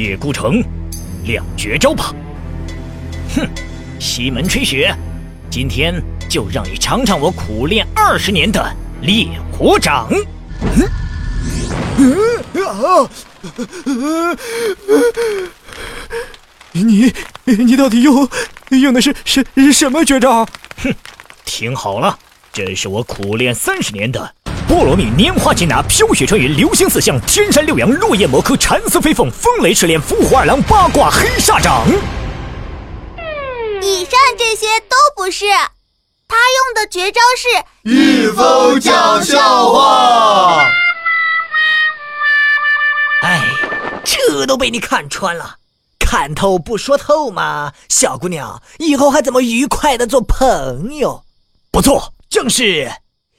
[0.00, 0.64] 叶孤城，
[1.24, 2.14] 亮绝招吧！
[3.36, 3.46] 哼，
[3.98, 4.94] 西门吹雪，
[5.50, 10.08] 今天就让你尝尝我苦练二十年的烈火掌！
[11.98, 12.08] 嗯
[16.72, 17.12] 你
[17.44, 18.26] 你到底用
[18.70, 20.46] 用的是是什么绝招？
[20.82, 20.94] 哼，
[21.44, 22.18] 听好了，
[22.52, 24.34] 这是我苦练三十年的。
[24.70, 31.84] 菠萝蜜、拈花擒拿、飘雪穿云、流星四象、天山六阳、落叶魔科、蚕丝飞凤、风雷赤练、伏虎二郎、八卦黑煞掌。
[33.82, 35.44] 以上这些都不是，
[36.28, 37.48] 他用的绝招是
[37.82, 40.64] 御风讲笑话。
[43.22, 43.42] 哎，
[44.04, 45.56] 这都被你看穿了，
[45.98, 51.24] 看透不说透嘛，小姑娘，以后还怎么愉快的做朋友？
[51.72, 52.88] 不错，正是。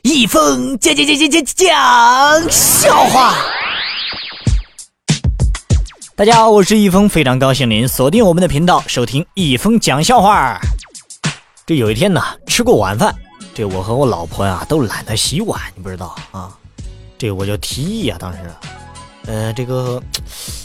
[0.03, 3.35] 易峰讲讲讲讲讲讲笑话。
[6.15, 10.59] 大家好，我是易峰，非常高兴您锁定我们的频道，收听易峰讲笑话。
[11.67, 13.13] 这有一天呢，吃过晚饭，
[13.53, 16.49] 这我和我老婆呀都懒得洗碗，你不知道啊？
[17.20, 18.39] 这我就提议啊，当时，
[19.27, 20.01] 呃，这个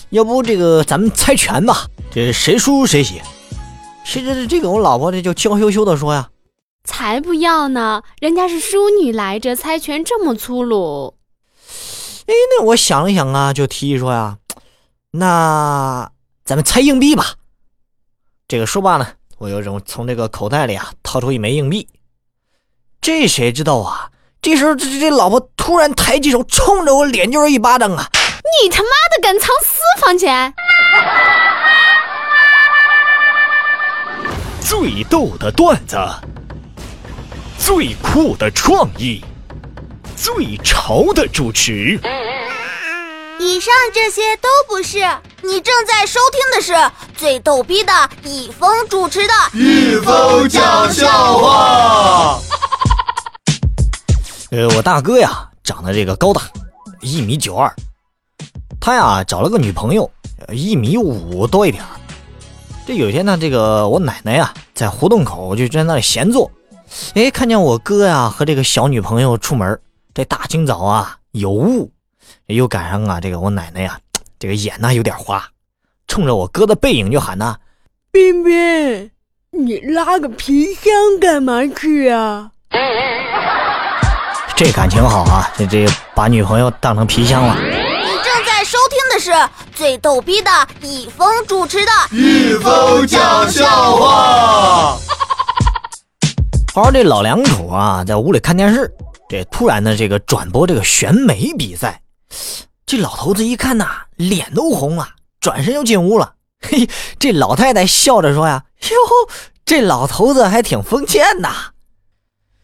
[0.09, 3.21] 要不这个咱们猜拳吧，这谁输谁洗。
[4.03, 6.27] 谁这这这个我老婆这就娇羞羞的说呀。
[6.87, 8.03] 才不要呢！
[8.21, 11.15] 人家是淑女来着，猜拳这么粗鲁。
[12.27, 14.39] 哎，那我想了想啊，就提议说呀，
[15.11, 16.11] 那
[16.45, 17.35] 咱们猜硬币吧。
[18.49, 19.07] 这个说罢呢，
[19.39, 21.87] 我又从从这个口袋里啊掏出一枚硬币。
[23.01, 24.11] 这谁知道啊？
[24.41, 28.09] 这时候这这老婆突然抬起手，冲着我脸就是一巴掌啊！
[28.63, 30.55] 你他妈的敢藏私房钱！
[34.61, 35.97] 最逗的段子。
[37.67, 39.21] 最酷的创意，
[40.15, 41.99] 最潮的主持。
[43.41, 44.99] 以上这些都不是，
[45.43, 46.73] 你正在收听的是
[47.17, 47.93] 最逗逼的
[48.23, 52.39] 易峰主持的《易峰讲笑话》。
[54.57, 56.43] 呃，我大哥呀，长得这个高大，
[57.01, 57.75] 一米九二，
[58.81, 60.09] 他呀找了个女朋友，
[60.53, 61.83] 一米五多一点。
[62.87, 66.49] 这有一天呢，这个我奶奶呀在胡同口就在那里闲坐。
[67.15, 69.79] 哎，看见我哥呀和这个小女朋友出门，
[70.15, 71.91] 这大清早啊有雾，
[72.47, 73.99] 又赶上啊这个我奶奶呀，
[74.39, 75.49] 这个眼呢有点花，
[76.07, 77.57] 冲着我哥的背影就喊呐
[78.13, 79.11] ：“彬彬，
[79.51, 82.51] 你拉个皮箱干嘛去啊？”
[84.57, 87.57] 这感情好啊，这这把女朋友当成皮箱了。
[87.61, 89.31] 你正在收听的是
[89.75, 94.06] 最逗逼的以峰主持的《以峰讲笑话》。
[96.77, 98.95] 好，这老两口啊，在屋里看电视，
[99.31, 102.03] 这突然呢，这个转播这个选美比赛，
[102.85, 105.09] 这老头子一看呐，脸都红了，
[105.41, 106.35] 转身就进屋了。
[106.61, 106.87] 嘿，
[107.19, 108.99] 这老太太笑着说呀：“哟，
[109.65, 111.49] 这老头子还挺封建呐。”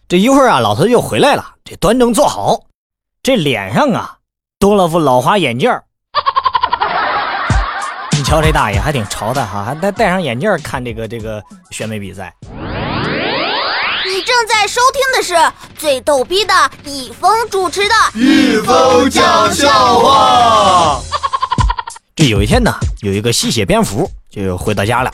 [0.07, 2.65] 这一会儿啊，老头子又回来了，这端正坐好，
[3.23, 4.19] 这脸上啊
[4.59, 5.71] 多了副老花眼镜
[8.13, 12.31] 你瞧这大爷还挺潮的哈，还戴戴上眼镜看这个这个选美比赛。
[14.23, 15.35] 你正在收听的是
[15.77, 21.01] 最逗逼的易峰主持的《易峰讲笑话》。
[22.15, 25.13] 这有一天呢，有一个吸血蝙蝠就回到家了，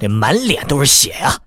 [0.00, 1.38] 这满脸都是血呀。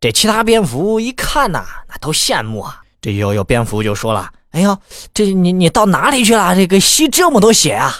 [0.00, 2.82] 这其他蝙蝠一看呐，那都羡慕啊。
[3.00, 4.76] 这有有蝙蝠就说了：“哎呀，
[5.14, 6.56] 这你你到哪里去了？
[6.56, 7.96] 这个吸这么多血啊！”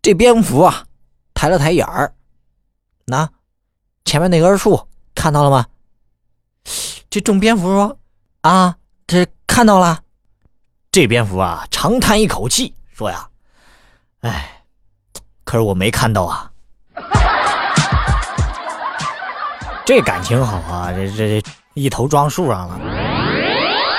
[0.00, 0.84] 这蝙蝠啊，
[1.34, 2.14] 抬了抬眼儿，
[3.04, 3.28] 那
[4.06, 5.66] 前面那根树看到了吗？
[7.10, 7.98] 这众蝙蝠说
[8.42, 9.98] ：“啊，这看到了。”
[10.92, 13.26] 这蝙蝠啊，长叹一口气说：“呀，
[14.20, 14.62] 哎，
[15.42, 16.48] 可是我没看到啊。
[19.84, 21.42] 这感情好啊，这这
[21.74, 22.78] 一头撞树上了。”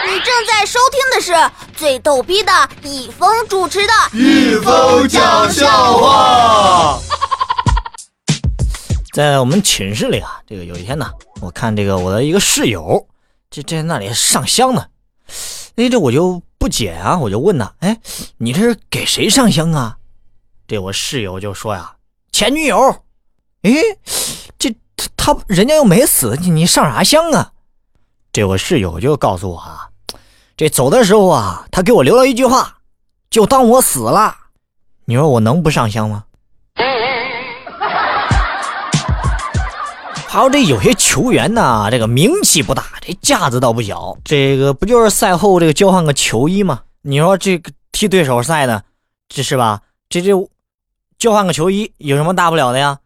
[0.08, 1.34] 你正在收听的是
[1.76, 6.98] 最逗逼的易峰主持的《易峰讲笑话》。
[9.12, 11.12] 在我们寝室里啊，这个有一天呢。
[11.42, 13.04] 我看这个我的一个室友，
[13.52, 14.88] 这这那里上香呢，
[15.76, 18.00] 哎，这我就不解啊，我就问他，哎，
[18.38, 19.98] 你这是给谁上香啊？
[20.66, 21.98] 这我室友就说呀，
[22.32, 23.04] 前女友。
[23.64, 23.72] 哎，
[24.58, 24.74] 这
[25.18, 27.52] 他人家又没死，你你上啥香啊？
[28.32, 29.90] 这我室友就告诉我啊，
[30.56, 32.78] 这走的时候啊，他给我留了一句话，
[33.30, 34.38] 就当我死了。
[35.04, 36.24] 你说我能不上香吗？
[40.32, 44.18] 还有这有些球员呢，这个名气不大，这架子倒不小。
[44.24, 46.80] 这个不就是赛后这个交换个球衣吗？
[47.02, 48.82] 你说这个替对手赛的，
[49.28, 49.82] 这是吧？
[50.08, 50.32] 这这
[51.20, 52.98] 交换个球衣有什么大不了的呀？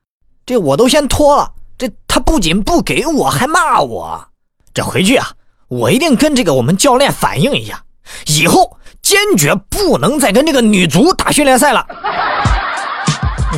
[0.45, 4.27] 这我都先脱了，这他不仅不给我，还骂我。
[4.71, 5.31] 这回去啊，
[5.67, 7.83] 我一定跟这个我们教练反映一下，
[8.27, 11.87] 以后坚决不能再跟这个女足打训练赛了。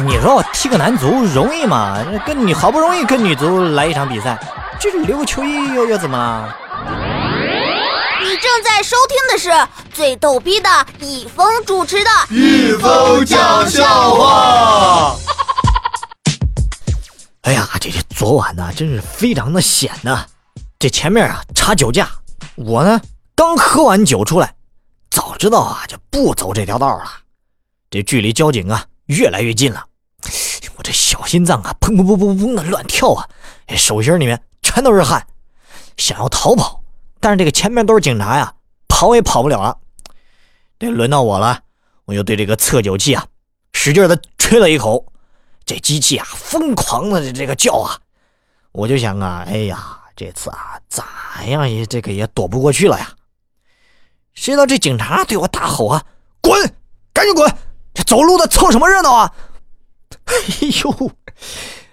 [0.05, 1.97] 你说我踢个男足容易吗？
[2.25, 4.37] 跟你好不容易跟女足来一场比赛，
[4.79, 6.55] 这留个球衣又又怎么了？
[8.21, 9.51] 你正在收听的是
[9.93, 15.15] 最逗逼的易峰主持的《易峰讲笑话》。
[17.43, 20.25] 哎呀，这这昨晚呢，真是非常的险呐！
[20.77, 22.07] 这前面啊查酒驾，
[22.55, 23.01] 我呢
[23.35, 24.53] 刚喝完酒出来，
[25.09, 27.03] 早知道啊就不走这条道了。
[27.89, 29.85] 这距离交警啊越来越近了，
[30.77, 33.27] 我这小心脏啊砰砰砰砰砰的乱跳啊，
[33.75, 35.27] 手心里面全都是汗，
[35.97, 36.81] 想要逃跑，
[37.19, 38.53] 但是这个前面都是警察呀，
[38.87, 39.77] 跑也跑不了了。
[40.79, 41.61] 这轮到我了，
[42.05, 43.25] 我就对这个测酒器啊
[43.73, 45.05] 使劲的吹了一口，
[45.65, 47.99] 这机器啊疯狂的这个叫啊，
[48.71, 49.93] 我就想啊，哎呀。
[50.19, 53.07] 这次啊，咋样也这个也躲不过去了呀！
[54.33, 56.03] 谁知道这警察对我大吼啊
[56.41, 56.59] ：“滚，
[57.13, 57.47] 赶紧滚！
[57.97, 59.33] 这走路的凑什么热闹啊！”
[60.25, 60.35] 哎
[60.83, 61.11] 呦，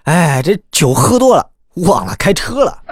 [0.05, 2.83] 哎，这酒喝多了，忘了开车了。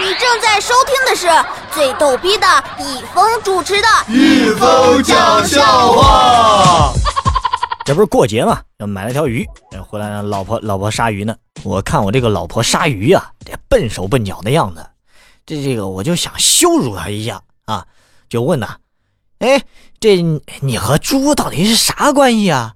[0.00, 1.28] 你正在收听的是
[1.74, 2.46] 最逗逼的
[2.78, 6.94] 易峰主持的《易峰讲笑话》。
[7.84, 9.46] 这不是过节嘛，要买了条鱼，
[9.86, 11.36] 回来呢，老婆老婆杀鱼呢。
[11.62, 14.86] 我看我这个老婆杀鱼呀，这笨手笨脚的样子，
[15.44, 17.84] 这这个我就想羞辱她一下啊，
[18.30, 18.76] 就问呐，
[19.40, 19.62] 哎，
[20.02, 20.20] 这
[20.62, 22.74] 你和猪到底是啥关系啊？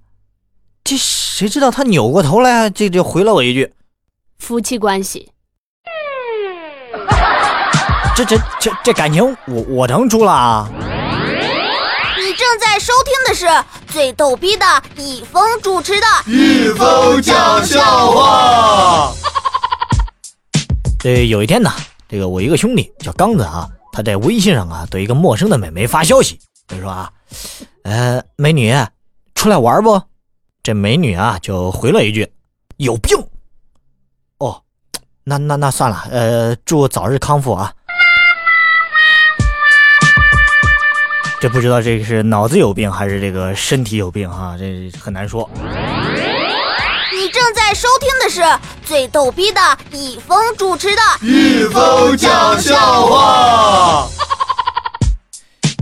[0.85, 3.75] 这谁知道他扭过头来，这就回了我一句，
[4.39, 5.33] 夫妻关系。
[8.15, 10.71] 这这这这感情我我成猪了啊？
[12.17, 13.49] 你正在收听的是
[13.93, 14.65] 最逗逼的
[14.97, 19.13] 易峰主持的《易峰讲笑话
[21.01, 21.73] 》。这有一天呢，
[22.09, 27.11] 这个我一个兄弟叫刚子啊，他在微信上啊对一个陌生的美眉发消息，就说啊，
[27.83, 28.75] 呃，美女，
[29.35, 30.03] 出来玩不？
[30.63, 32.29] 这美女啊就回了一句，
[32.77, 33.17] 有病。
[34.39, 34.61] 哦，
[35.25, 37.73] 那那那算了，呃，祝早日康复啊。
[41.41, 45.49] 这不知道这个是脑子有病还是这个身体有病哈，这很难说。
[47.13, 48.43] 你正在收听的是
[48.85, 49.61] 最逗逼的
[49.93, 54.09] 易峰主持的《易峰讲笑话》。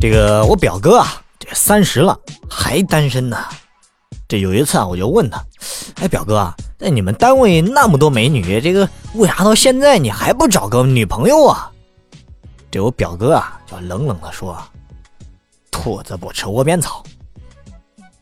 [0.04, 3.42] 这个我表哥啊，这三十了还单身呢。
[4.28, 5.42] 这有一次啊，我就问他，
[5.94, 11.72] 哎，表哥，那你们单位那么多美女，这个为啥到现在你还不找个女朋友啊？
[12.70, 14.62] 这我表哥啊，就冷冷的说。
[15.70, 17.02] 兔子不吃窝边草，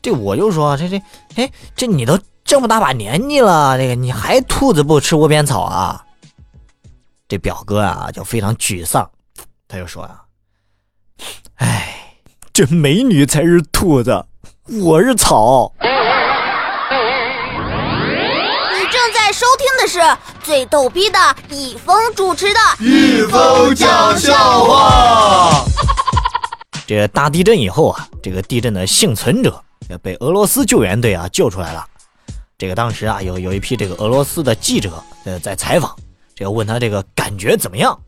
[0.01, 1.03] 这我就说这这，
[1.35, 6.01] 哎，这你都这么大把年纪了，这个你还兔子不吃窝边草啊？
[7.27, 9.05] 这表哥啊就非常沮丧，
[9.67, 10.23] 他就说啊，
[12.53, 14.23] 这美女才是兔子，
[14.83, 15.73] 我是草。
[15.81, 15.87] 你
[18.91, 19.99] 正在收听的是
[20.43, 21.17] 最逗逼的
[21.49, 25.65] 易峰主持的《易峰讲笑话
[26.85, 29.59] 》。这大地震以后啊，这个地震的幸存者
[30.03, 31.83] 被俄罗斯救援队啊救出来了。
[32.59, 35.95] 这个当时啊，有有一批这个俄罗斯的记者呃在采访，
[36.35, 37.99] 这个问他这个感觉怎么样？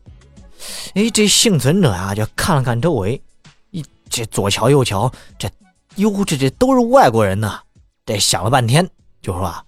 [0.94, 3.20] 哎，这幸存者啊就看了看周围，一
[4.16, 5.46] 这左瞧右瞧，这
[5.96, 7.58] 哟这这都是外国人呢。
[8.06, 8.88] 这想了半天
[9.20, 9.62] 就说啊，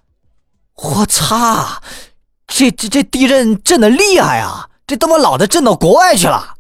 [0.76, 1.82] 我擦，
[2.46, 6.54] 这这这地震震的厉害啊，这他妈老子震到国外去了。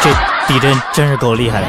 [0.00, 0.12] 这
[0.46, 1.66] 地震真是够厉害的。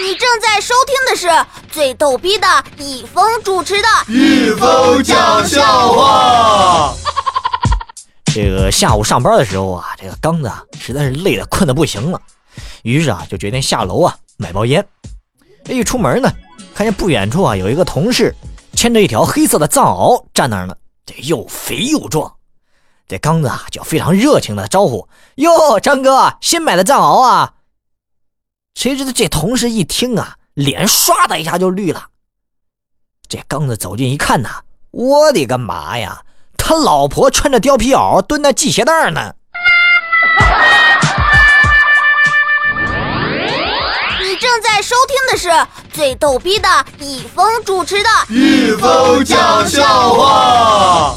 [0.00, 1.30] 你正在收听的是
[1.70, 6.92] 最逗逼的易峰主持的《易峰讲笑话》。
[8.34, 10.50] 这个下午上班的时候啊，这个刚子
[10.80, 12.20] 实在是累得困得不行了，
[12.82, 14.86] 于是啊就决定下楼啊买包烟。
[15.64, 16.30] 这一出门呢，
[16.74, 18.34] 看见不远处啊有一个同事
[18.74, 22.32] 牵着一条黑色的藏獒站那儿呢，这又肥又壮。
[23.06, 27.54] 这刚子啊，就非常热情的招呼：“哟，张哥，新买的藏獒啊！”
[28.74, 32.06] 谁知道这同事一听啊，脸唰的一下就绿了。
[33.28, 36.24] 这刚子走近一看呐，我的个妈呀，
[36.56, 39.34] 他老婆穿着貂皮袄蹲在系鞋带呢。
[45.44, 45.50] 是
[45.92, 46.66] 最逗逼的
[46.98, 51.14] 易峰主持的《易峰讲笑话》。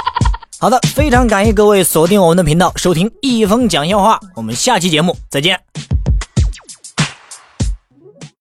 [0.58, 4.18] 好的，非常感谢各位锁定我们的频道，收听易峰讲笑话。
[4.34, 5.60] 我们下期节目再见。